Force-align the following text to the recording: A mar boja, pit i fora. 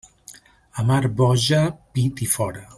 A 0.79 0.85
mar 0.91 1.05
boja, 1.21 1.61
pit 1.97 2.27
i 2.29 2.33
fora. 2.37 2.69